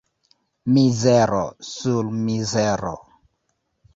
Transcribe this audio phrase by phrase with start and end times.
[0.77, 2.97] Mizero sur mizero.